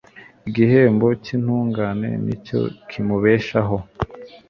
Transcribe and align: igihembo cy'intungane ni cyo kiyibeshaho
igihembo 0.49 1.07
cy'intungane 1.23 2.09
ni 2.25 2.35
cyo 2.45 2.59
kiyibeshaho 2.89 3.77